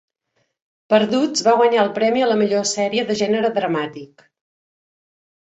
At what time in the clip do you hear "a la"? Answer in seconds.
2.23-2.39